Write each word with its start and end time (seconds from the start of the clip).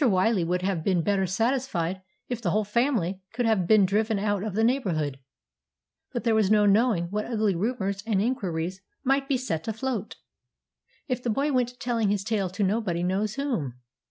Wyley 0.03 0.43
would 0.43 0.63
have 0.63 0.83
been 0.83 1.03
better 1.03 1.27
satisfied 1.27 2.01
if 2.27 2.41
the 2.41 2.49
whole 2.49 2.63
family 2.63 3.21
could 3.33 3.45
have 3.45 3.67
been 3.67 3.85
driven 3.85 4.17
out 4.17 4.43
of 4.43 4.55
the 4.55 4.63
neighbourhood; 4.63 5.19
but 6.11 6.23
there 6.23 6.33
was 6.33 6.49
no 6.49 6.65
knowing 6.65 7.03
what 7.11 7.25
ugly 7.27 7.53
rumours 7.53 8.01
and 8.07 8.19
inquiries 8.19 8.81
might 9.03 9.27
be 9.27 9.37
set 9.37 9.67
afloat, 9.67 10.15
if 11.07 11.21
the 11.21 11.29
boy 11.29 11.51
went 11.51 11.79
telling 11.79 12.09
his 12.09 12.23
tale 12.23 12.49
to 12.49 12.63
nobody 12.63 13.03
knows 13.03 13.35
whom. 13.35 13.75